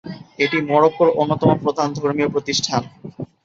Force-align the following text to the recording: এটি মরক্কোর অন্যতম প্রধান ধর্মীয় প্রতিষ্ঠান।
এটি 0.39 0.57
মরক্কোর 0.69 1.09
অন্যতম 1.21 1.49
প্রধান 1.63 1.87
ধর্মীয় 1.97 2.29
প্রতিষ্ঠান। 2.31 2.81